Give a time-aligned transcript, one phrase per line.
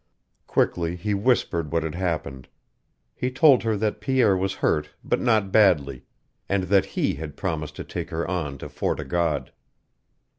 [0.47, 2.47] Quickly he whispered what had happened.
[3.13, 6.05] He told her that Pierre was hurt, but not badly,
[6.49, 9.51] and that he had promised to take her on to Fort o' God.